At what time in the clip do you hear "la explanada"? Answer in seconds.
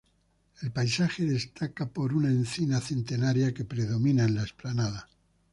4.33-5.07